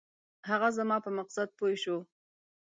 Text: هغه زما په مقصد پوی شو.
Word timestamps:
هغه 0.49 0.69
زما 0.77 0.97
په 1.05 1.09
مقصد 1.17 1.47
پوی 1.59 1.75
شو. 1.83 1.97